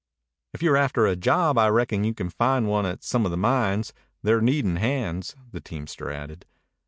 "If 0.51 0.63
you're 0.63 0.77
after 0.77 1.05
a 1.05 1.15
job, 1.15 1.59
I 1.59 1.67
reckon 1.67 2.03
you 2.03 2.15
can 2.15 2.31
find 2.31 2.67
one 2.67 2.87
at 2.87 3.03
some 3.03 3.23
of 3.23 3.29
the 3.29 3.37
mines. 3.37 3.93
They're 4.23 4.41
needin' 4.41 4.77
hands," 4.77 5.35
the 5.51 5.61
teamster 5.61 6.09
added. 6.09 6.43